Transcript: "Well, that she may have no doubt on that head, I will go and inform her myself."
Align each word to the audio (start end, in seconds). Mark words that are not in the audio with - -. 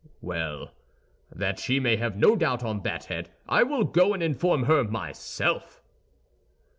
"Well, 0.19 0.71
that 1.31 1.59
she 1.59 1.79
may 1.79 1.97
have 1.97 2.15
no 2.15 2.35
doubt 2.35 2.63
on 2.63 2.81
that 2.81 3.03
head, 3.03 3.29
I 3.47 3.61
will 3.61 3.83
go 3.83 4.15
and 4.15 4.23
inform 4.23 4.63
her 4.63 4.83
myself." 4.83 5.79